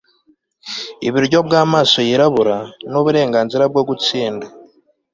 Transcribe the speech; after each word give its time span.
iburyo 1.07 1.37
bw'amaso 1.47 1.97
yirabura, 2.07 2.57
n'uburenganzira 2.89 3.63
bwo 3.71 3.81
gutsinda 3.89 4.45